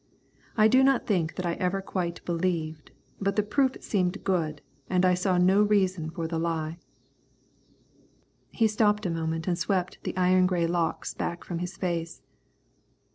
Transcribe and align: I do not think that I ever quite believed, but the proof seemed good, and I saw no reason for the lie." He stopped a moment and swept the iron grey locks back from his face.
I 0.57 0.67
do 0.67 0.83
not 0.83 1.05
think 1.05 1.35
that 1.35 1.45
I 1.45 1.53
ever 1.53 1.79
quite 1.79 2.25
believed, 2.25 2.89
but 3.19 3.35
the 3.35 3.43
proof 3.43 3.73
seemed 3.83 4.23
good, 4.23 4.63
and 4.89 5.05
I 5.05 5.13
saw 5.13 5.37
no 5.37 5.61
reason 5.61 6.09
for 6.09 6.27
the 6.27 6.39
lie." 6.39 6.79
He 8.49 8.67
stopped 8.67 9.05
a 9.05 9.11
moment 9.11 9.47
and 9.47 9.59
swept 9.59 9.99
the 10.03 10.17
iron 10.17 10.47
grey 10.47 10.65
locks 10.65 11.13
back 11.13 11.43
from 11.43 11.59
his 11.59 11.77
face. 11.77 12.23